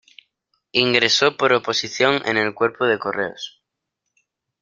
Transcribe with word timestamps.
Ingresó 0.71 1.37
por 1.37 1.53
oposición 1.53 2.23
en 2.25 2.37
el 2.37 2.55
cuerpo 2.55 2.85
de 2.85 2.97
Correos. 2.97 3.61